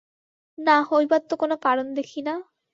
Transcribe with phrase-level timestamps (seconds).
[0.57, 2.33] না হইবার তো কোনো কারণ দেখি না।